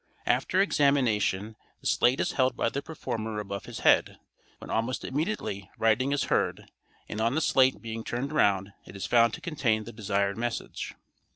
[0.25, 4.17] —After examination the slate is held by the performer above his head,
[4.57, 6.71] when almost immediately writing is heard;
[7.07, 10.95] and on the slate being turned round it is found to contain the desired message.